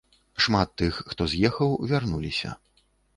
[0.43, 2.55] Шмат тых, хто з'ехаў, вярнуліся.